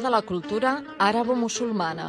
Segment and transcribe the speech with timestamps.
[0.00, 2.08] de la cultura àrabo-musulmana.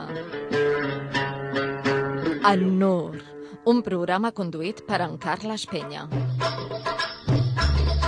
[2.51, 3.19] En Nur,
[3.65, 6.07] un programa conduït per en Carles Penya.
[6.09, 6.17] Mm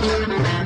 [0.02, 0.61] -hmm.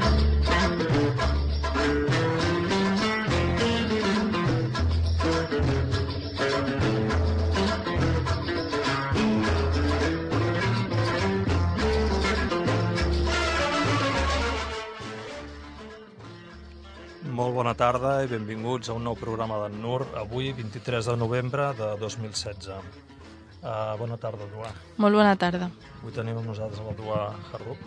[17.57, 21.89] Bona tarda i benvinguts a un nou programa d'en Nur, avui 23 de novembre de
[22.03, 22.69] 2016.
[22.77, 24.69] Uh, bona tarda, Duà.
[25.03, 25.71] Molt bona tarda.
[26.03, 27.21] Avui tenim amb nosaltres la Duà
[27.57, 27.81] Harrup,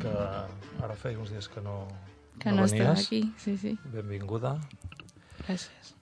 [0.00, 0.12] que
[0.86, 1.80] ara feia uns dies que no,
[2.38, 3.06] Que no, està venies.
[3.06, 3.74] aquí, sí, sí.
[3.92, 4.54] Benvinguda.
[5.42, 5.94] Gràcies.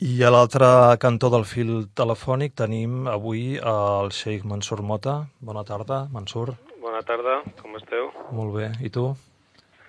[0.00, 0.66] I a l'altre
[1.00, 5.26] cantó del fil telefònic tenim avui el Sheikh Mansur Mota.
[5.40, 6.56] Bona tarda, Mansur.
[6.80, 8.10] Bona tarda, com esteu?
[8.32, 8.72] Molt bé.
[8.80, 9.10] I tu?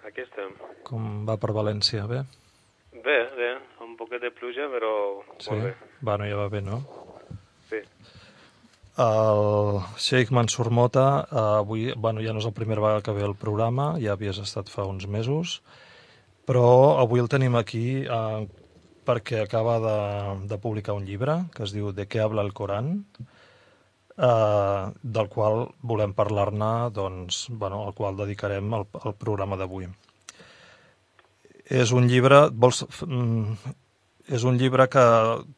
[0.06, 0.52] Aquí estem.
[0.84, 2.06] Com va per València?
[2.08, 2.26] Bé?
[3.06, 3.50] Bé, bé,
[3.86, 5.74] un poquet de pluja, però molt bé.
[6.02, 6.80] Bueno, ja va bé, no?
[7.70, 7.84] Sí.
[9.06, 13.26] El Sheikh Mansur Mota, eh, avui, bueno, ja no és la primera vegada que ve
[13.28, 15.60] al programa, ja havies estat fa uns mesos,
[16.50, 16.66] però
[17.02, 18.46] avui el tenim aquí eh,
[19.06, 19.98] perquè acaba de,
[20.50, 22.90] de publicar un llibre que es diu De què habla el Coran,
[24.18, 29.92] eh, del qual volem parlar-ne, doncs, bueno, al qual dedicarem el, el programa d'avui.
[31.66, 33.74] És un llibre, vols, mm,
[34.36, 35.06] és un llibre que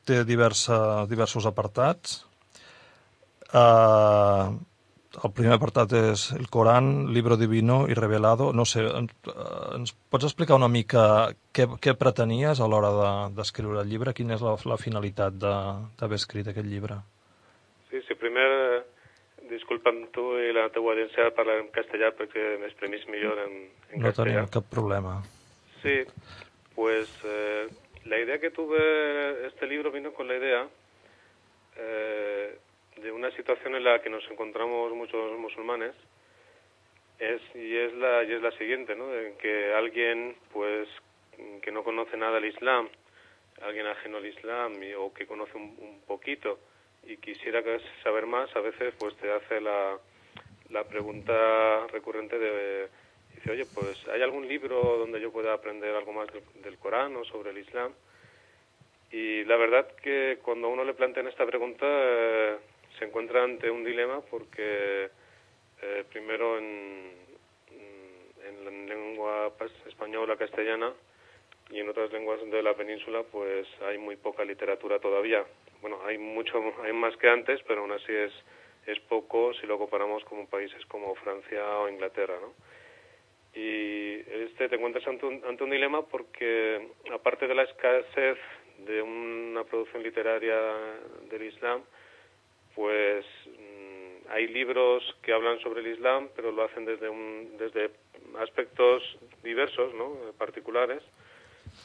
[0.05, 2.23] té diversa, diversos apartats,
[3.47, 4.57] Uh,
[5.23, 8.49] el primer apartat és el Coran, libro divino i revelado.
[8.51, 13.85] No sé, ens, pots explicar una mica què, què pretenies a l'hora de- d'escriure de,
[13.85, 14.13] el llibre?
[14.13, 15.53] Quina és la, la finalitat de-
[15.97, 16.99] d'haver escrit aquest llibre?
[17.89, 18.83] Sí, sí, primer,
[19.49, 23.55] disculpa'm tu i la teua audiència parlar en castellà perquè m'exprimís millor en,
[23.93, 24.33] en No castellà.
[24.43, 25.21] tenim cap problema.
[25.87, 26.03] Sí,
[26.75, 27.69] pues eh,
[28.03, 30.67] la idea que tuve, este libro vino con la idea
[31.77, 32.57] eh,
[32.97, 35.95] de una situación en la que nos encontramos muchos musulmanes
[37.19, 39.15] es y es la y es la siguiente, ¿no?
[39.15, 40.89] En que alguien, pues,
[41.61, 42.89] que no conoce nada del Islam,
[43.61, 46.59] alguien ajeno al Islam o que conoce un, un poquito
[47.05, 47.63] y quisiera
[48.03, 49.97] saber más, a veces, pues, te hace la
[50.69, 52.89] la pregunta recurrente de
[53.37, 57.15] dice oye pues hay algún libro donde yo pueda aprender algo más del, del Corán
[57.15, 57.93] o sobre el Islam
[59.11, 62.57] y la verdad que cuando uno le plantean esta pregunta eh,
[62.97, 65.09] se encuentra ante un dilema porque
[65.81, 67.11] eh, primero en,
[68.47, 69.53] en la lengua
[69.85, 70.91] española castellana
[71.69, 75.45] y en otras lenguas de la península pues hay muy poca literatura todavía.
[75.81, 78.33] Bueno hay mucho hay más que antes pero aún así es
[78.87, 82.53] es poco si lo comparamos con países como Francia o Inglaterra no
[83.57, 88.37] y este te encuentras ante un, ante un dilema porque aparte de la escasez
[88.85, 90.55] de una producción literaria
[91.29, 91.81] del Islam
[92.75, 97.89] pues mm, hay libros que hablan sobre el Islam pero lo hacen desde un, desde
[98.39, 99.01] aspectos
[99.43, 101.01] diversos no particulares.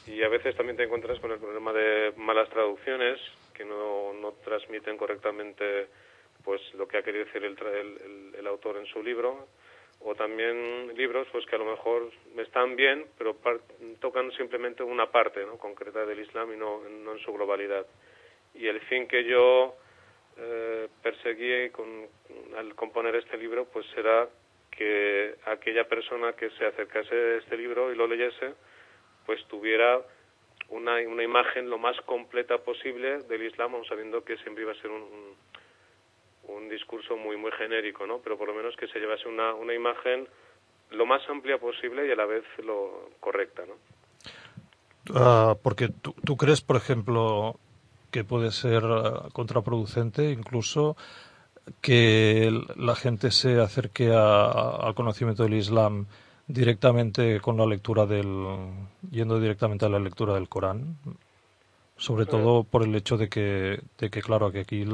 [0.06, 3.18] Y a veces también te encuentras con el problema de malas traducciones
[3.54, 5.86] que no, no transmiten correctamente
[6.44, 9.46] pues lo que ha querido decir el, el- el autor en su libro
[10.04, 13.36] o también libros pues que a lo mejor están bien pero
[14.00, 15.58] tocan simplemente una parte ¿no?
[15.58, 17.86] concreta del Islam y no, no en su globalidad
[18.54, 19.76] y el fin que yo
[20.36, 22.06] eh, perseguí con,
[22.56, 24.28] al componer este libro pues será
[24.70, 28.54] que aquella persona que se acercase a este libro y lo leyese
[29.26, 30.00] pues tuviera
[30.72, 34.90] una, una imagen lo más completa posible del Islam, sabiendo que siempre iba a ser
[34.90, 35.36] un, un,
[36.48, 38.18] un discurso muy muy genérico, ¿no?
[38.18, 40.26] Pero por lo menos que se llevase una, una imagen
[40.90, 43.74] lo más amplia posible y a la vez lo correcta, ¿no?
[45.14, 47.56] Ah, porque tú, tú crees, por ejemplo,
[48.10, 50.96] que puede ser ah, contraproducente incluso
[51.80, 56.06] que la gente se acerque a- a- al conocimiento del Islam
[56.48, 58.26] directamente con la lectura del
[59.10, 60.96] yendo directamente a la lectura del Corán
[61.96, 64.84] sobre todo por el hecho de que de que claro que aquí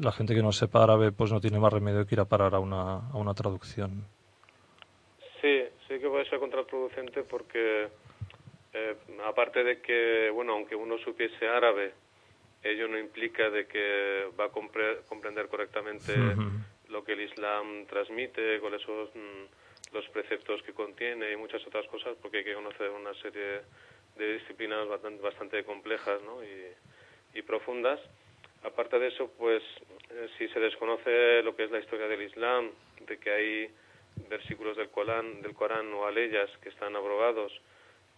[0.00, 2.54] la gente que no sepa árabe pues no tiene más remedio que ir a parar
[2.54, 4.04] a una a una traducción
[5.40, 7.88] Sí, sí que puede ser contraproducente porque
[8.74, 11.92] eh, aparte de que, bueno, aunque uno supiese árabe,
[12.62, 16.12] ello no implica de que va a compre- comprender correctamente
[16.90, 21.86] lo que el Islam transmite, cuáles son mm, los preceptos que contiene y muchas otras
[21.86, 23.62] cosas, porque hay que conocer una serie
[24.16, 26.42] de disciplinas bastante, bastante complejas ¿no?
[26.42, 28.00] y, y profundas.
[28.64, 29.62] Aparte de eso, pues
[30.10, 32.70] eh, si se desconoce lo que es la historia del Islam,
[33.06, 33.70] de que hay
[34.28, 37.52] versículos del Corán, del Corán o aleyas que están abrogados,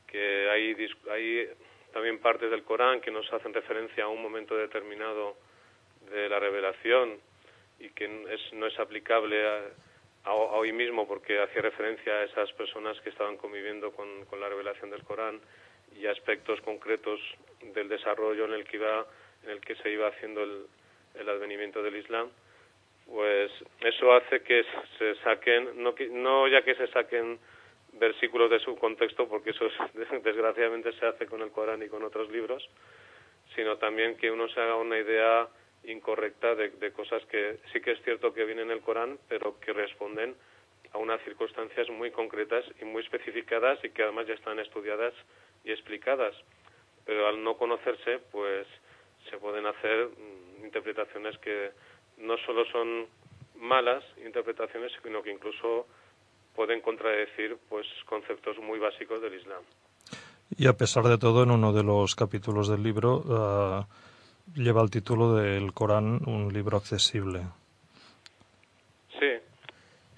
[0.07, 0.75] que hay,
[1.11, 1.49] hay
[1.93, 5.37] también partes del Corán que nos hacen referencia a un momento determinado
[6.11, 7.19] de la revelación
[7.79, 8.09] y que
[8.53, 13.91] no es aplicable a, hoy mismo porque hacía referencia a esas personas que estaban conviviendo
[13.93, 14.09] con,
[14.39, 15.41] la revelación del Corán
[15.99, 17.21] y aspectos concretos
[17.75, 19.07] del desarrollo en el que iba
[19.45, 20.67] en el que se iba haciendo el,
[21.29, 22.31] advenimiento del Islam
[23.07, 23.51] pues
[23.81, 24.65] eso hace que
[24.99, 27.39] se saquen no, no ya que se saquen
[27.95, 29.69] versículos de su contexto, porque eso
[30.23, 32.69] desgraciadamente se hace con el Corán y con otros libros,
[33.55, 35.49] sino también que uno se haga una idea
[35.85, 39.73] incorrecta de, cosas que sí que es cierto que vienen en el Corán, pero que
[39.73, 40.35] responden
[40.93, 45.15] a unas circunstancias muy concretas y muy especificadas y que además ya están estudiadas
[45.65, 46.35] y explicadas.
[47.07, 48.67] Pero al no conocerse, pues
[49.29, 51.73] se pueden hacer mm, interpretaciones que
[52.19, 53.07] no solo son
[53.57, 55.87] malas interpretaciones, sino que incluso
[56.55, 59.63] pueden contradecir pues conceptos muy básicos del Islam.
[60.57, 63.85] Y a pesar de todo, en uno de los capítulos del libro uh,
[64.55, 67.41] lleva el título del Corán un libro accesible.
[69.19, 69.33] Sí,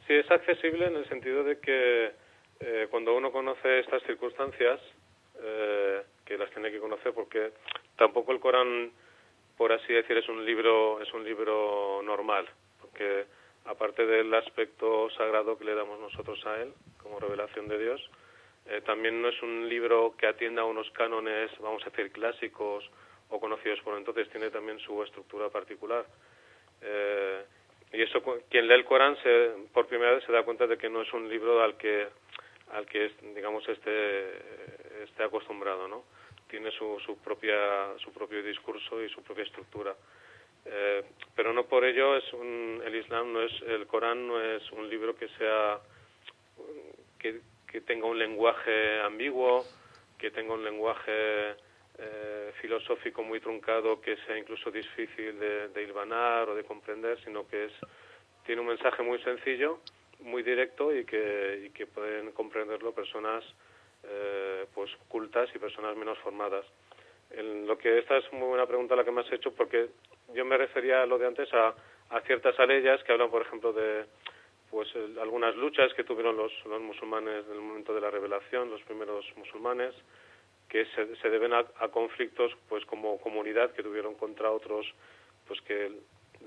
[0.07, 2.13] sí es accesible en el sentido de que
[2.61, 4.81] eh, cuando uno conoce estas circunstancias,
[5.43, 7.53] eh, que las tiene que conocer porque
[7.97, 8.91] tampoco el Corán,
[9.57, 12.49] por así decir, es un libro es un libro normal,
[12.81, 13.27] porque
[13.65, 16.73] aparte del aspecto sagrado que le damos nosotros a él
[17.03, 18.11] como revelación de Dios,
[18.67, 22.89] eh, también no es un libro que atienda a unos cánones, vamos a decir, clásicos
[23.29, 26.05] o conocidos por entonces, tiene también su estructura particular.
[26.81, 27.45] Eh,
[27.93, 30.89] y eso, quien lee el Corán se, por primera vez se da cuenta de que
[30.89, 32.09] no es un libro al que,
[32.73, 36.05] al que digamos, esté, esté acostumbrado, ¿no?
[36.53, 39.97] Tiene su, su, propia, su propio discurso y su propia estructura.
[40.67, 41.03] Eh,
[41.35, 42.25] pero no por ello es
[42.85, 45.81] el Islam no es el Corán no es un libro que sea
[47.19, 47.41] que,
[47.81, 49.65] tenga un lenguaje ambiguo
[50.19, 51.57] que tenga un lenguaje
[51.99, 57.49] eh, filosófico muy truncado que sea incluso difícil de, de hilvanar o de comprender sino
[57.49, 57.73] que es
[58.45, 59.81] tiene un mensaje muy sencillo
[60.21, 63.43] muy directo y que, y que pueden comprenderlo personas
[64.05, 66.65] eh, pues cultas y personas menos formadas.
[67.31, 69.89] En lo que esta es muy buena pregunta la que me has hecho porque
[70.35, 71.75] yo me refería a lo de antes a,
[72.11, 74.05] a ciertas aleyas que hablan, por ejemplo, de
[74.71, 74.89] pues
[75.21, 79.25] algunas luchas que tuvieron los, los musulmanes en el momento de la revelación, los primeros
[79.37, 79.95] musulmanes,
[80.73, 84.87] que se, deben a, conflictos pues como comunidad que tuvieron contra otros
[85.47, 85.93] pues que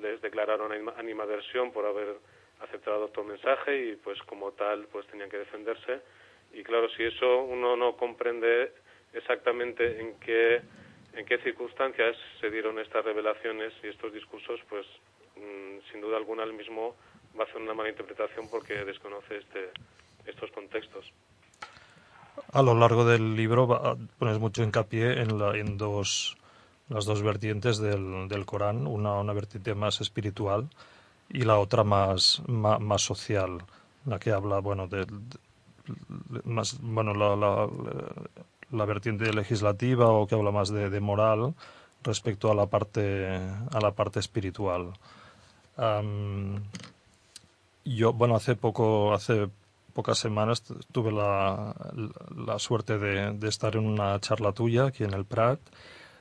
[0.01, 2.15] les declararon animadversión por haber
[2.61, 6.01] aceptado otro mensaje y pues como tal pues tenían que defenderse
[6.55, 8.71] y claro si eso uno no comprende
[9.13, 10.61] exactamente en qué
[11.15, 14.85] en qué circunstancias se dieron estas revelaciones y estos discursos, pues
[15.37, 16.95] mm, sin duda alguna el mismo
[17.37, 19.69] va a hacer una mala interpretación porque desconoce este,
[20.25, 21.11] estos contextos.
[22.51, 25.39] A lo largo del libro pones mucho hincapié en,
[26.87, 30.69] las dos vertientes del, del Corán, una, una vertiente más espiritual
[31.29, 33.59] y la otra más, más, social,
[34.05, 35.07] la que habla, bueno, de,
[36.43, 37.67] más, bueno, la, la,
[38.71, 41.53] la vertiente legislativa o que habla más de, moral
[42.03, 44.93] respecto a la parte a la parte espiritual.
[47.85, 49.49] yo, bueno, hace poco, hace
[49.93, 51.73] pocas semanas tuve la,
[52.35, 55.59] la suerte de, estar en una charla tuya aquí en el Prat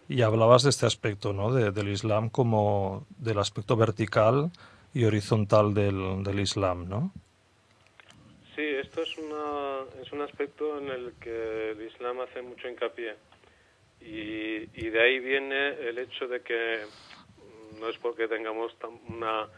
[0.08, 1.52] y hablabas de este aspecto, ¿no?
[1.52, 4.50] del Islam como del aspecto vertical
[4.92, 7.10] y horizontal del, del Islam, ¿no?
[8.54, 13.16] Sí, esto es, una, es un aspecto en el que el Islam hace mucho hincapié.
[14.00, 16.82] Y, y de ahí viene el hecho de que
[17.80, 18.76] no es porque tengamos
[19.08, 19.48] una,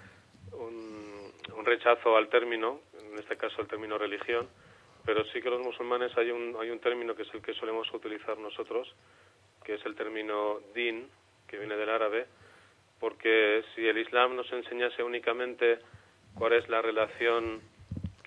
[0.52, 4.48] un, un, rechazo al término, en este caso el término religión,
[5.04, 7.92] pero sí que los musulmanes hay un, hay un término que es el que solemos
[7.92, 8.94] utilizar nosotros,
[9.62, 11.06] que es el término din,
[11.46, 12.26] que viene del árabe,
[12.98, 15.80] porque si el Islam nos enseñase únicamente
[16.34, 17.75] cuál es la relación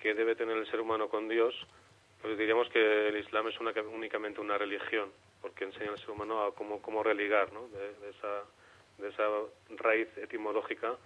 [0.02, 1.54] que debe tener el ser humano con Dios,
[2.22, 6.44] pues diríamos que el Islam es una, únicamente una religión, porque enseña al ser humano
[6.44, 7.68] a cómo, cómo religar ¿no?
[7.68, 8.44] de, esa,
[8.98, 9.28] de esa
[9.76, 10.96] raíz etimológica,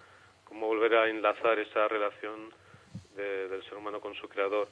[0.44, 2.52] cómo volver a enlazar esa relación
[3.16, 4.68] del ser humano con su creador.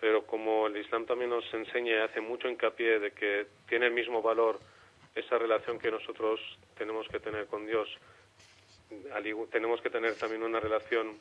[0.00, 3.92] Pero como el Islam también nos enseña y hace mucho hincapié de que tiene el
[3.92, 4.58] mismo valor
[5.14, 6.40] esa relación que nosotros
[6.76, 7.88] tenemos que tener con Dios,
[9.50, 11.18] tenemos que tener también una relación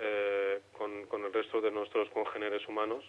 [0.00, 3.04] eh, con, con, el resto de nuestros congéneres humanos.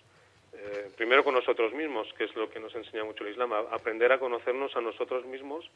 [0.53, 4.12] Eh, primero con nosotros mismos, que es lo que nos enseña mucho el Islam, aprender
[4.12, 5.69] a conocernos a nosotros mismos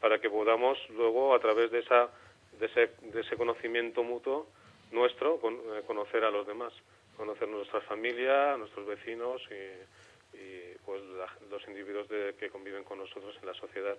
[0.00, 2.10] para que podamos luego, a través de, esa,
[2.58, 4.46] de, ese, de ese conocimiento mutuo
[4.92, 6.72] nuestro, eh, conocer a los demás,
[7.16, 11.02] conocer nuestra familia, a nuestros vecinos y, y pues
[11.50, 13.96] los individuos de, que conviven con nosotros en la sociedad.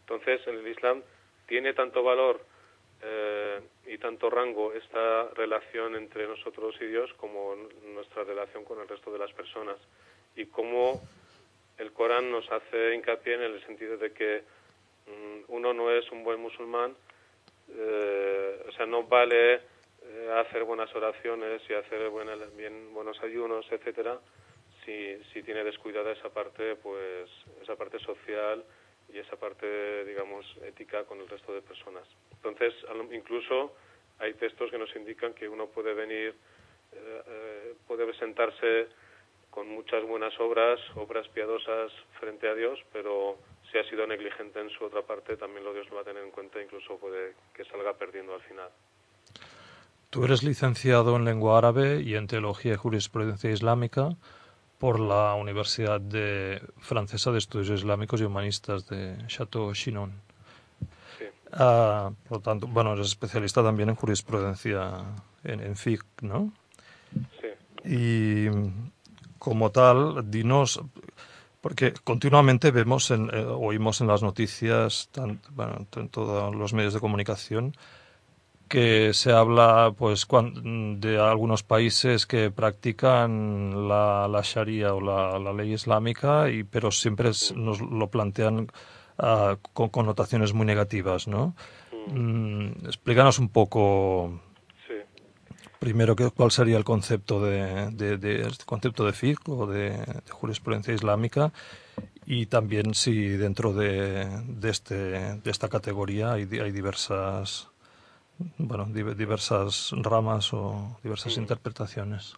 [0.00, 1.02] Entonces, en el Islam
[1.46, 2.40] tiene tanto valor
[3.02, 7.54] eh, y tanto rango esta relación entre nosotros y Dios como
[7.92, 9.76] nuestra relación con el resto de las personas
[10.36, 11.00] y cómo
[11.78, 14.42] el Corán nos hace hincapié en el sentido de que
[15.06, 16.94] mm, uno no es un buen musulmán,
[17.70, 22.10] eh, o sea, no vale eh, hacer buenas oraciones y hacer
[22.56, 24.18] bien, buenos ayunos, etcétera,
[24.84, 27.30] si, si tiene descuidada esa parte, pues,
[27.62, 28.64] esa parte social
[29.12, 32.04] y esa parte, digamos, ética con el resto de personas.
[32.44, 32.74] Entonces,
[33.12, 33.72] incluso
[34.18, 36.34] hay textos que nos indican que uno puede venir,
[36.92, 38.88] eh, puede sentarse
[39.50, 43.38] con muchas buenas obras, obras piadosas frente a Dios, pero
[43.70, 46.22] si ha sido negligente en su otra parte, también lo Dios lo va a tener
[46.22, 48.68] en cuenta, incluso puede que salga perdiendo al final.
[50.10, 54.10] Tú eres licenciado en lengua árabe y en teología y jurisprudencia islámica
[54.78, 56.00] por la Universidad
[56.78, 60.10] Francesa de Estudios Islámicos y Humanistas de Château-Chinon.
[60.10, 60.33] Sí.
[61.56, 65.04] Ah, por lo tanto, bueno, eres especialista también en jurisprudencia,
[65.44, 66.52] en, en FIC, ¿no?
[67.40, 67.48] Sí.
[67.84, 68.48] Y
[69.38, 70.80] como tal, dinos,
[71.60, 75.08] porque continuamente vemos, en, eh, oímos en las noticias,
[75.50, 77.76] bueno, en todos los medios de comunicación,
[78.68, 85.74] que se habla pues de algunos países que practican la, la Sharia o la, ley
[85.74, 88.68] islámica, y, pero siempre nos lo plantean
[89.18, 91.54] ah, con connotaciones muy negativas, ¿no?
[92.08, 94.40] Mm, explícanos un poco
[95.84, 101.52] Primero, ¿cuál sería el concepto de, de, este concepto de fiqh o de, jurisprudencia islámica?
[102.24, 104.26] Y también si dentro de,
[104.62, 107.68] este, de esta categoría hay, hay diversas,
[108.56, 112.34] bueno, diversas ramas o diversas interpretaciones.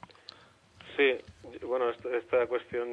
[0.97, 1.17] Sí,
[1.65, 2.89] bueno, esta, cuestión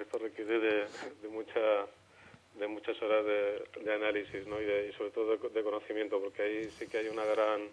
[0.00, 1.60] esto requiere de, mucha
[2.58, 4.60] de muchas horas de, análisis ¿no?
[4.60, 7.68] y, sobre todo de, conocimiento, porque ahí sí que hay una gran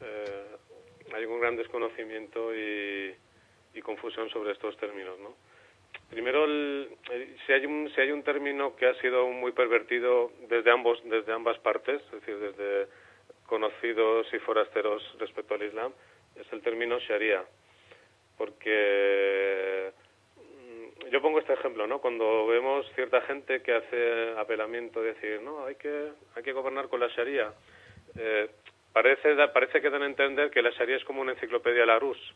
[0.00, 0.56] eh,
[1.14, 3.14] hay un gran desconocimiento y,
[3.82, 5.36] confusión sobre estos términos, ¿no?
[6.10, 6.46] Primero,
[7.46, 11.32] si, hay un, si hay un término que ha sido muy pervertido desde, ambos, desde
[11.32, 12.88] ambas partes, es decir, desde
[13.46, 15.92] conocidos y forasteros respecto al Islam,
[16.34, 17.44] es el término Sharia.
[18.38, 19.92] Porque
[21.10, 22.00] yo pongo este ejemplo, ¿no?
[22.00, 26.88] Cuando vemos cierta gente que hace apelamiento, de decir, no, hay que, hay que gobernar
[26.88, 27.52] con la Sharia.
[28.18, 28.48] Eh,
[28.96, 32.32] Parece, parece que dan a entender que la Sharia es como una enciclopedia Larousse,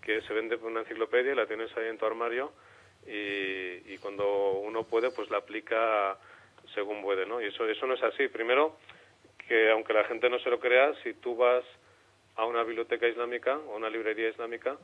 [0.00, 2.52] que se vende por una enciclopedia, la tienes ahí en tu armario
[3.08, 6.16] y, cuando uno puede, pues la aplica
[6.76, 7.40] según puede, ¿no?
[7.40, 8.28] Y eso, eso no es así.
[8.28, 8.76] Primero,
[9.48, 11.64] que aunque la gente no se lo crea, si tú vas
[12.36, 14.76] a una biblioteca islámica o una librería islámica,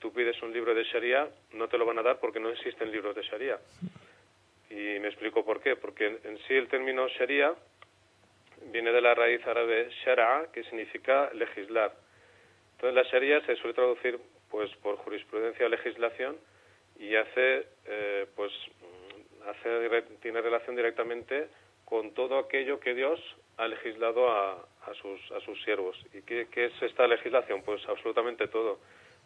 [0.00, 2.90] tú pides un libro de Sharia, no te lo van a dar porque no existen
[2.90, 3.58] libros de Sharia.
[4.70, 5.76] Y me explico por qué.
[5.76, 7.54] Porque en sí el término Sharia
[8.66, 11.94] viene de la raíz árabe shara, que significa legislar.
[12.72, 14.18] Entonces la sharia se suele traducir
[14.50, 16.36] pues por jurisprudencia o legislación
[16.98, 18.52] y hace eh, pues
[19.46, 21.48] hace, tiene relación directamente
[21.84, 23.20] con todo aquello que Dios
[23.56, 24.66] ha legislado a,
[25.00, 25.96] sus, a sus siervos.
[26.14, 27.62] ¿Y qué, es esta legislación?
[27.62, 28.78] Pues absolutamente todo.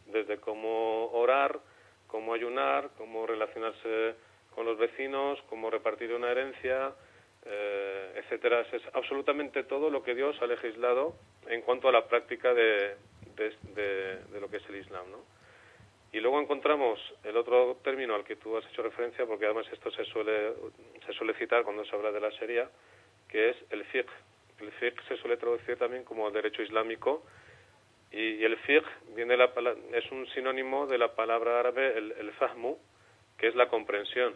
[0.06, 1.58] Desde cómo orar,
[2.06, 4.14] cómo ayunar, cómo relacionarse
[4.54, 6.92] con los vecinos, cómo repartir una herencia,
[7.44, 8.60] eh, etcétera.
[8.72, 11.14] Es absolutamente todo lo que Dios ha legislado
[11.48, 12.96] en cuanto a la práctica de,
[13.36, 15.18] de, lo que es el Islam, ¿no?
[16.12, 19.90] Y luego encontramos el otro término al que tú has hecho referencia, porque además esto
[19.90, 20.52] se suele,
[21.04, 22.70] se suele citar cuando se habla de la Sharia,
[23.28, 24.08] que es el fiqh.
[24.60, 27.24] El fiqh se suele traducir también como derecho islámico,
[28.14, 29.50] y, el fiqh viene la,
[29.92, 32.76] es un sinónimo de la palabra árabe el, el fahmu,
[33.38, 34.34] que es la comprensión.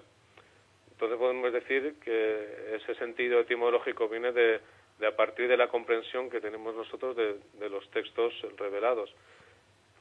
[0.99, 4.61] Entonces podemos decir que ese sentido etimológico viene de,
[5.07, 9.15] a partir de la comprensión que tenemos nosotros de, los textos revelados.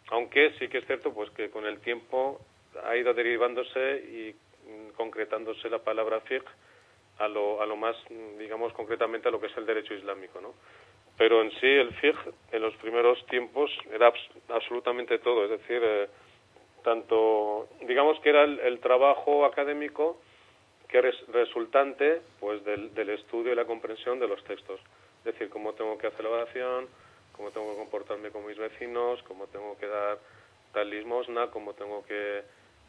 [0.10, 2.42] Aunque sí que es cierto pues que con el tiempo
[2.84, 4.36] ha ido derivándose y
[4.96, 6.48] concretándose la palabra fiqh
[7.20, 7.96] a lo, a lo más,
[8.40, 10.56] digamos, concretamente a lo que es el derecho islámico, ¿no?
[11.18, 12.18] Pero en sí el fiqh
[12.52, 14.14] en los primeros tiempos era
[14.50, 16.08] absolutamente todo, es decir, eh,
[16.84, 20.20] tanto, digamos que era el trabajo académico
[20.88, 24.80] que es resultante pues del, del, estudio y la comprensión de los textos.
[25.20, 26.88] Es decir, cómo tengo que hacer la oración,
[27.34, 30.18] cómo tengo que comportarme con mis vecinos, cómo tengo que dar
[30.74, 32.44] tal limosna, cómo tengo que,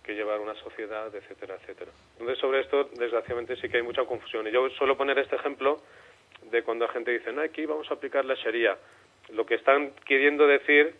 [0.04, 1.90] que llevar una sociedad, etcétera, etcétera.
[2.12, 4.46] Entonces, sobre esto, desgraciadamente, sí que hay mucha confusión.
[4.46, 5.80] Y yo suelo poner este ejemplo
[6.50, 8.76] de cuando la gente dice, no, aquí vamos a aplicar la Sharia.
[9.30, 10.94] Lo que están queriendo decir,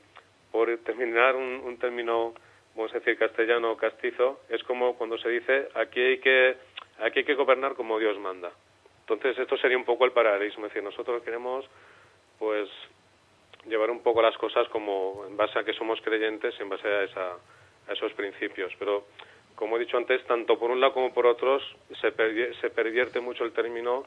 [0.52, 2.34] por terminar un, un término
[2.78, 6.56] vamos a decir castellano castizo, es como cuando se dice aquí hay que,
[7.00, 8.52] aquí hay que gobernar como Dios manda.
[9.00, 11.68] Entonces esto sería un poco el paralelismo, es decir, nosotros queremos
[12.38, 12.68] pues
[13.66, 17.02] llevar un poco las cosas como en base a que somos creyentes en base a,
[17.02, 17.36] esa,
[17.90, 18.72] esos principios.
[18.78, 19.06] Pero,
[19.56, 21.62] como he dicho antes, tanto por un lado como por otros
[22.00, 22.12] se,
[22.60, 24.04] se pervierte mucho el término,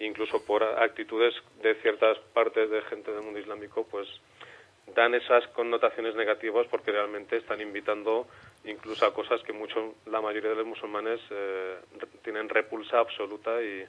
[0.00, 4.08] incluso por actitudes de ciertas partes de gente del mundo islámico, pues
[4.94, 8.26] dan esas connotaciones negativas porque realmente están invitando
[8.64, 11.76] incluso a cosas que mucho, la mayoría de los musulmanes eh,
[12.22, 13.84] tienen repulsa absoluta y,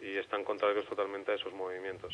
[0.00, 2.12] y están contrarios totalmente a esos movimientos.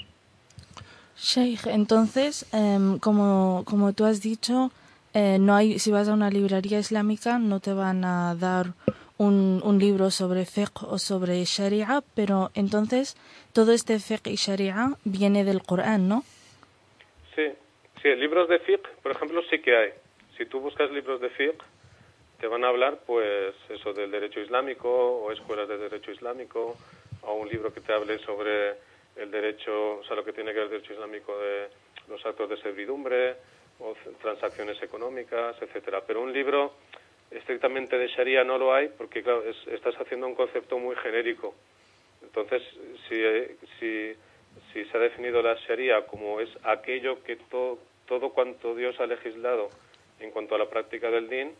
[1.16, 4.70] Sheikh, entonces, em, como, como tú has dicho,
[5.12, 8.74] eh, no hay, si vas a una librería islámica no te van a dar
[9.18, 13.16] un, un libro sobre fiqh o sobre sharia, pero entonces
[13.52, 16.24] todo este fiqh y sharia viene del Corán, ¿no?
[17.34, 17.46] Sí,
[18.02, 19.90] sí, libros de fiqh, por ejemplo, sí que hay.
[20.36, 21.62] Si tú buscas libros de fiqh,
[22.40, 26.76] te van a hablar, pues, eso del derecho islámico o escuelas de derecho islámico
[27.22, 28.76] o un libro que te hable sobre
[29.16, 31.68] el derecho, o sea, lo que tiene que ver el derecho islámico de
[32.08, 33.36] los actos de servidumbre
[33.78, 36.02] o transacciones económicas, etcétera.
[36.06, 36.74] Pero un libro
[37.34, 41.54] estrictamente de Sharia no lo hay porque, claro, estás haciendo un concepto muy genérico.
[42.22, 42.62] Entonces,
[43.08, 43.22] si,
[43.78, 44.14] si,
[44.72, 47.36] si se ha definido la Sharia como es aquello que
[48.06, 49.68] todo cuanto Dios ha legislado
[50.20, 51.52] en cuanto a la práctica del din,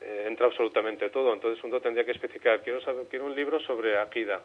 [0.00, 1.32] eh, entra absolutamente todo.
[1.32, 4.42] Entonces uno tendría que especificar, quiero, quiero un libro sobre Akida,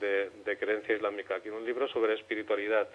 [0.00, 2.88] de, creencia islámica, aquí un libro sobre espiritualidad.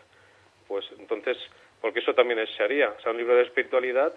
[0.68, 1.38] Pues entonces,
[1.82, 4.13] porque eso también es Sharia, o sea, un libro de espiritualidad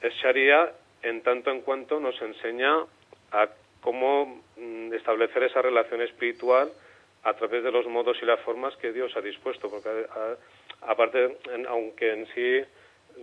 [0.00, 2.84] es Sharia en tanto en cuanto nos enseña
[3.32, 3.48] a
[3.80, 6.70] cómo mm, establecer esa relación espiritual
[7.22, 10.06] a través de los modos y las formas que Dios ha dispuesto, porque
[10.82, 12.64] aparte, aunque en sí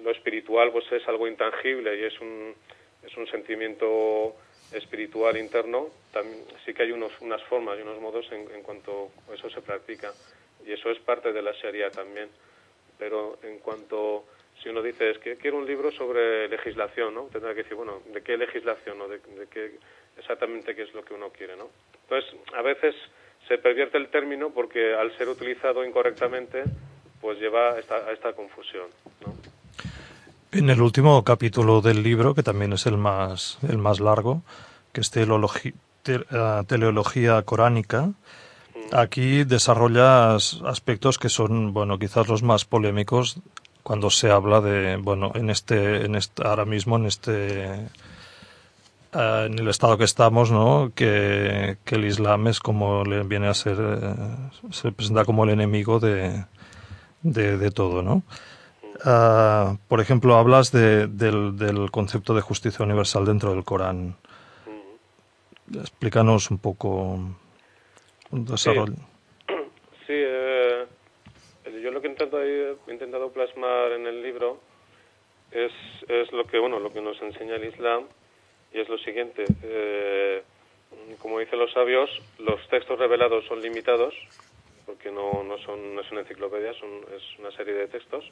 [0.04, 2.54] lo espiritual pues es algo intangible y es un,
[3.02, 4.36] es un sentimiento
[4.74, 9.12] espiritual interno, también sí que hay unos, unas formas y unos modos en, en cuanto
[9.34, 10.12] eso se practica.
[10.66, 12.30] Y eso es parte de la Sharia también.
[12.98, 14.26] Pero en cuanto,
[14.62, 17.24] si uno dice, es que quiero un libro sobre legislación, ¿no?
[17.32, 19.80] Tendrá que decir, bueno, ¿de qué legislación o de, qué
[20.18, 21.70] exactamente qué es lo que uno quiere, ¿no?
[22.04, 22.96] Entonces, a veces
[23.48, 26.64] se pervierte el término porque al ser utilizado incorrectamente,
[27.20, 28.88] pues lleva a esta, a esta confusión,
[29.26, 29.34] ¿no?
[30.52, 34.44] En el último capítulo del libro, que también es el más, el más largo,
[34.92, 35.74] que es eh,
[36.68, 38.12] teleología coránica,
[38.92, 43.40] aquí desarrollas aspectos que son, bueno, quizás los más polémicos
[43.84, 47.88] cuando se habla de, bueno, en este, en este ahora mismo en este, eh,
[49.12, 50.92] en el estado que estamos, ¿no?
[50.96, 54.16] Que, que, el Islam es como le viene a ser, eh,
[54.72, 56.46] se presenta como el enemigo de,
[57.22, 58.24] de, de todo, ¿no?
[59.06, 64.16] Uh, por ejemplo, hablas de, del, del, concepto de justicia universal dentro del Corán.
[65.74, 67.20] Explícanos un poco
[68.32, 68.94] un desarrollo.
[69.48, 69.54] Sí,
[70.08, 70.86] sí eh,
[72.24, 74.60] he intentado plasmar en el libro
[75.52, 75.72] es,
[76.08, 78.06] es lo que bueno lo que nos enseña el Islam
[78.74, 79.46] y es lo siguiente.
[79.64, 80.44] Eh,
[81.20, 82.10] como dicen los sabios,
[82.40, 84.14] los textos revelados son limitados
[84.86, 88.32] porque no, no, son, no es una enciclopedia, es una serie de textos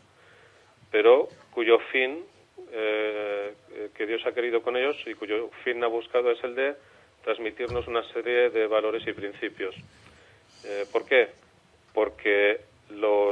[0.92, 2.24] pero cuyo fin
[2.72, 3.54] eh,
[3.96, 6.76] que Dios ha querido con ellos y cuyo fin ha buscado es el de
[7.24, 9.76] transmitirnos una serie de valores y principios.
[10.66, 11.30] Eh, ¿Por qué?
[11.94, 13.31] Porque los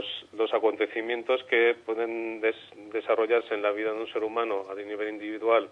[0.80, 2.42] acontecimientos que pueden
[2.92, 5.70] desarrollarse en la vida de un ser humano a nivel individual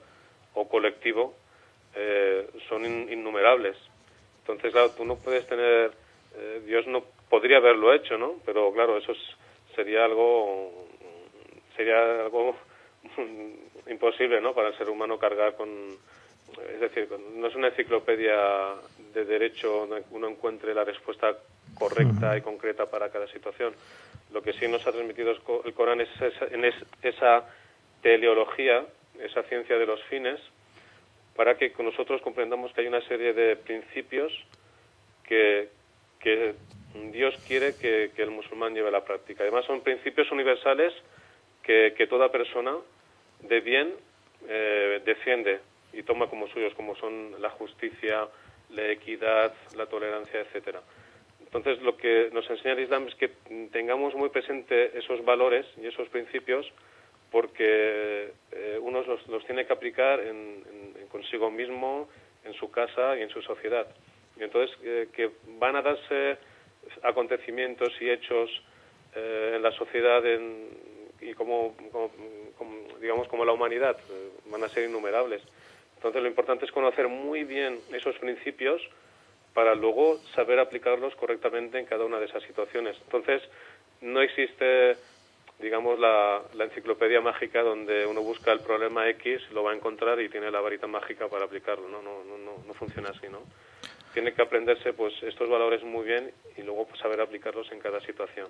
[0.53, 1.33] o colectivo
[1.95, 3.77] eh, son innumerables.
[4.41, 5.91] Entonces, claro, tú no puedes tener,
[6.65, 8.35] Dios no podría haberlo hecho, ¿no?
[8.45, 9.13] Pero claro, eso
[9.75, 10.87] sería algo
[11.77, 12.55] sería algo
[13.87, 14.53] imposible ¿no?
[14.53, 15.69] para el ser humano cargar con...
[16.73, 18.35] Es decir, no es una enciclopedia
[19.13, 21.37] de derecho donde uno encuentre la respuesta
[21.77, 23.73] correcta y concreta para cada situación.
[24.31, 26.47] Lo que sí nos ha transmitido el Corán es esa,
[27.01, 27.49] esa
[28.01, 28.85] teleología,
[29.19, 30.39] esa ciencia de los fines,
[31.35, 34.33] para que nosotros comprendamos que hay una serie de principios
[35.23, 35.69] que,
[36.19, 36.55] que
[37.11, 39.43] Dios quiere que, que el musulmán lleve a la práctica.
[39.43, 40.93] Además, son principios universales
[41.67, 42.75] que, toda persona
[43.41, 43.93] de bien
[44.47, 45.59] eh, defiende
[45.91, 48.27] y toma como suyos, como son la justicia,
[48.69, 50.81] la equidad, la tolerancia, etcétera.
[51.47, 53.29] Entonces, lo que nos enseña el Islam es que
[53.71, 56.71] tengamos muy presente esos valores y esos principios
[57.31, 60.63] porque eh, uno los, tiene que aplicar en,
[61.09, 62.07] consigo mismo,
[62.45, 63.87] en su casa y en su sociedad.
[64.37, 66.37] Y entonces, eh, que van a darse
[67.03, 68.49] acontecimientos y hechos
[69.15, 70.21] en la sociedad
[71.21, 71.75] y como,
[73.01, 75.41] digamos como la humanidad eh, van a ser innumerables
[75.95, 78.81] Entonces lo importante es conocer muy bien esos principios
[79.57, 82.95] para luego saber aplicarlos correctamente en cada una de esas situaciones.
[83.05, 83.41] Entonces
[84.01, 84.97] no existe,
[85.57, 90.29] digamos, la, enciclopedia mágica donde uno busca el problema X, lo va a encontrar y
[90.29, 91.89] tiene la varita mágica para aplicarlo.
[91.89, 93.39] No, no, no, no, funciona así, ¿no?
[94.13, 97.99] Tiene que aprenderse pues estos valores muy bien y luego pues, saber aplicarlos en cada
[98.01, 98.49] situación.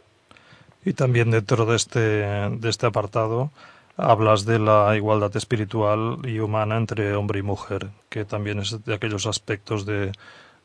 [0.83, 3.51] Y también dentro de este, de este apartado
[3.95, 8.93] hablas de la igualdad espiritual y humana entre hombre y mujer, que también es de
[8.93, 10.11] aquellos aspectos de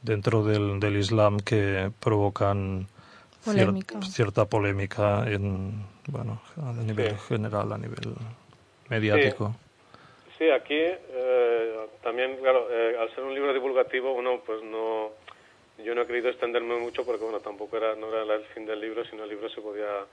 [0.03, 2.87] dentro del, del Islam que provocan
[4.09, 8.15] cierta polémica en bueno a nivel general, a nivel
[8.89, 9.55] mediático.
[10.39, 15.11] Sí, aquí eh, también, claro, eh, al ser un libro divulgativo, uno pues no,
[15.85, 18.81] yo no he querido extenderme mucho porque bueno, tampoco era no era el fin del
[18.81, 20.05] libro, sino el libro se podía,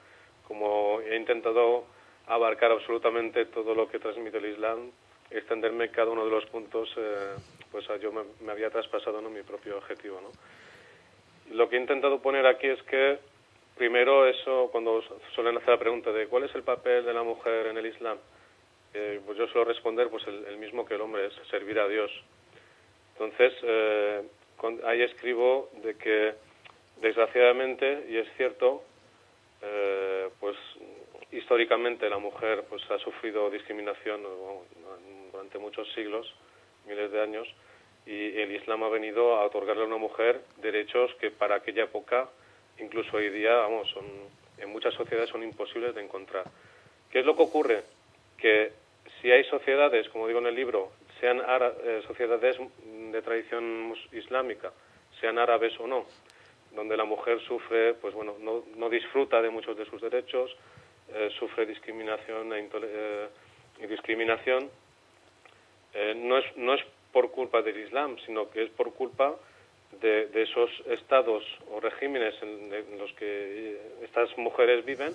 [0.48, 1.86] como he intentado
[2.28, 4.92] abarcar absolutamente todo lo que transmite el Islam,
[5.32, 7.36] extenderme cada uno de los puntos, eh,
[7.72, 9.30] pues yo me, había traspasado ¿no?
[9.30, 10.20] mi propio objetivo.
[10.22, 10.32] ¿no?
[11.56, 13.20] Lo que he intentado poner aquí es que,
[13.76, 15.04] primero, eso, cuando
[15.34, 18.18] suelen hacer la pregunta de cuál es el papel de la mujer en el Islam,
[18.94, 22.12] eh, pues yo suelo responder pues el, mismo que el hombre, es servir a Dios.
[23.14, 24.24] Entonces, eh,
[24.86, 26.34] ahí escribo de que,
[27.02, 28.84] desgraciadamente, y es cierto,
[30.40, 30.56] pues
[31.32, 34.24] históricamente la mujer pues ha sufrido discriminación
[35.32, 36.34] durante muchos siglos,
[36.90, 37.48] miles de años,
[38.06, 42.28] y el Islam ha venido a otorgarle a una mujer derechos que para aquella época,
[42.80, 44.06] incluso hoy día, vamos, son,
[44.58, 46.46] en muchas sociedades son imposibles de encontrar.
[47.12, 47.84] ¿Qué es lo que ocurre?
[48.38, 48.72] Que
[49.22, 52.58] si hay sociedades, como digo en el libro, sean eh, sociedades
[53.12, 54.72] de tradición islámica,
[55.20, 56.06] sean árabes o no,
[56.72, 60.56] donde la mujer sufre, pues bueno, no, no disfruta de muchos de sus derechos,
[61.14, 64.70] eh, sufre discriminación e eh, discriminación
[65.94, 69.36] eh, no, es, no es por culpa del Islam, sino que es por culpa
[70.02, 75.14] de, de esos estados o regímenes en, los que estas mujeres viven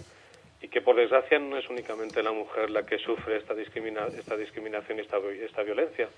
[0.61, 4.37] y que por desgracia no es únicamente la mujer la que sufre esta, discrimina, esta
[4.37, 6.09] discriminación y esta, esta violencia,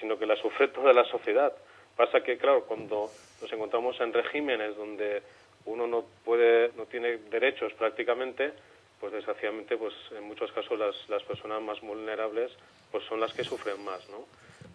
[0.00, 1.52] sino que la sufre toda la sociedad.
[1.96, 5.22] Pasa que, claro, cuando nos encontramos en regímenes donde
[5.66, 8.52] uno no puede, no tiene derechos prácticamente,
[9.02, 12.52] pues desgraciadamente pues en muchos casos las, las personas más vulnerables
[12.92, 14.26] pues son las que sufren más no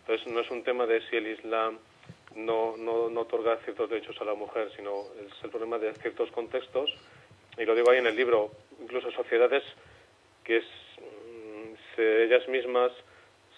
[0.01, 1.79] entonces no es un tema de si el Islam
[2.35, 6.31] no, no, no otorga ciertos derechos a la mujer sino es el problema de ciertos
[6.31, 6.93] contextos.
[7.57, 9.63] Y lo digo ahí en el libro incluso sociedades
[10.43, 12.91] que mm, ellas mismas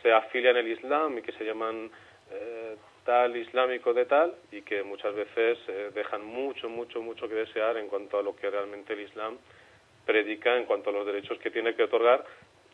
[0.01, 1.91] se afilian al Islam y que se llaman
[2.31, 7.35] eh, tal islámico de tal y que muchas veces eh, dejan mucho mucho mucho que
[7.35, 9.37] desear en cuanto a lo que realmente el Islam
[10.09, 12.25] predica en cuanto a los derechos que tiene que otorgar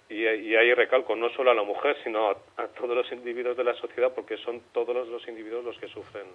[0.08, 3.74] y, ahí recalco no solo a la mujer sino a, todos los individuos de la
[3.74, 6.28] sociedad porque son todos los, individuos los que sufren.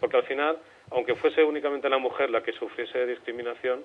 [0.00, 0.56] Porque al final
[0.90, 3.84] aunque fuese únicamente la mujer la que sufriese discriminación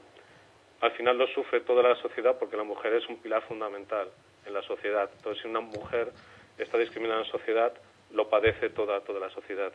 [0.80, 4.08] al final lo sufre toda la sociedad porque la mujer es un pilar fundamental
[4.46, 5.10] en la sociedad.
[5.18, 6.14] Entonces si una mujer
[6.58, 7.74] está discriminada en la sociedad
[8.14, 9.74] lo padece toda toda la sociedad.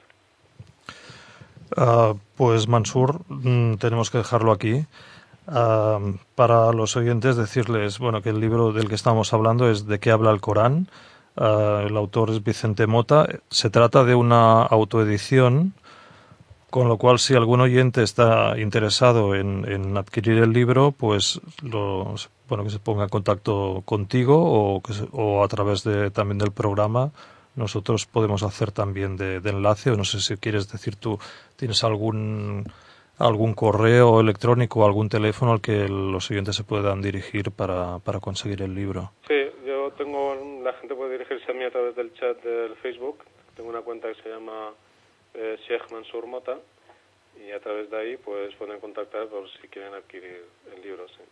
[1.76, 4.86] Ah, pues Mansur mm, tenemos que dejarlo aquí
[5.48, 10.10] para los oyentes decirles bueno que el libro del que estamos hablando es de qué
[10.10, 10.88] habla el Corán.
[11.40, 13.28] Ah, el autor es Vicente Mota.
[13.48, 15.72] Se trata de una autoedición,
[16.68, 22.14] con lo cual si algún oyente está interesado en, adquirir el libro, pues lo,
[22.48, 24.82] bueno que se ponga en contacto contigo o,
[25.12, 27.12] o a través de, también del programa.
[27.54, 31.18] Nosotros podemos hacer también de, de enlace, o no sé si quieres decir tú,
[31.56, 32.64] tienes algún
[33.18, 38.20] algún correo electrónico o algún teléfono al que los siguientes se puedan dirigir para, para
[38.20, 39.12] conseguir el libro.
[39.26, 39.34] Sí,
[39.66, 43.18] yo tengo, la gente puede dirigirse a mí a través del chat del Facebook.
[43.56, 44.72] Tengo una cuenta que se llama
[45.34, 46.58] eh, Sheikh Mansur Mota
[47.44, 51.06] y a través de ahí pues pueden contactar por si quieren adquirir el libro.
[51.08, 51.22] Sí.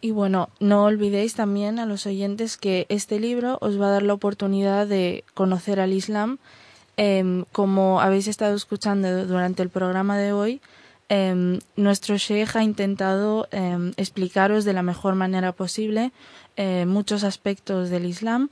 [0.00, 4.02] Y bueno, no olvidéis también a los oyentes que este libro os va a dar
[4.02, 6.38] la oportunidad de conocer al Islam
[6.96, 10.60] Em, como habéis estado escuchando durante el programa de hoy,
[11.08, 16.12] em, nuestro Sheikh ha intentado em, explicaros de la mejor manera posible
[16.56, 18.48] eh, muchos aspectos del Islam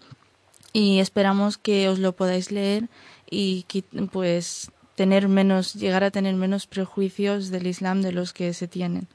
[0.73, 2.89] y esperamos que os lo podáis leer
[3.31, 3.65] y
[4.11, 9.07] pues tener menos, llegar a tener menos prejuicios del Islam de los que se tienen.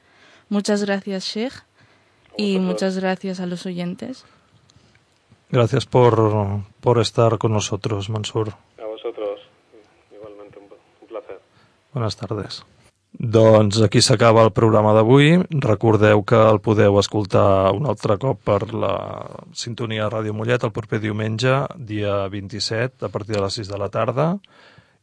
[0.48, 1.52] Muchas gracias, Sheikh,
[2.36, 4.24] y muchas gracias a los oyentes.
[5.50, 8.54] Gracias por, por estar con nosotros, Mansur.
[11.92, 12.64] Buenas tardes.
[13.18, 15.38] Doncs aquí s'acaba el programa d'avui.
[15.64, 18.92] Recordeu que el podeu escoltar un altre cop per la
[19.56, 23.78] sintonia de Ràdio Mollet el proper diumenge, dia 27, a partir de les 6 de
[23.80, 24.28] la tarda.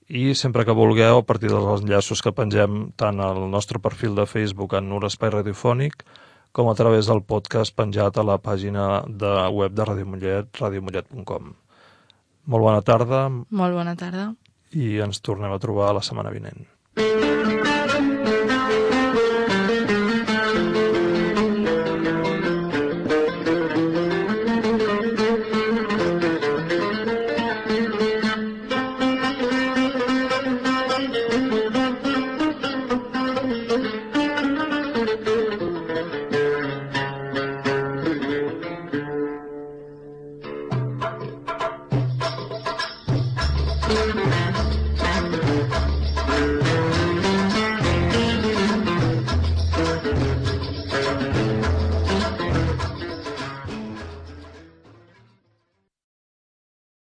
[0.07, 4.27] I sempre que vulgueu, a partir dels enllaços que pengem tant al nostre perfil de
[4.29, 6.05] Facebook en un espai radiofònic,
[6.53, 11.51] com a través del podcast penjat a la pàgina de web de Ràdio Mollet, radiomollet.com.
[12.45, 13.25] Molt bona tarda.
[13.49, 14.29] Molt bona tarda.
[14.77, 16.74] I ens tornem a trobar la setmana vinent.